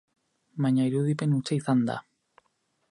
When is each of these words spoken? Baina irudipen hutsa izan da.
Baina 0.65 0.87
irudipen 0.91 1.37
hutsa 1.39 1.57
izan 1.61 1.87
da. 1.91 2.01